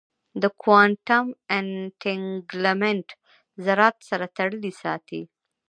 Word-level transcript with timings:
د 0.41 0.43
کوانټم 0.61 1.25
انټنګلمنټ 1.57 3.07
ذرات 3.65 3.95
سره 4.09 4.25
تړلي 4.37 4.71
ساتي. 4.81 5.21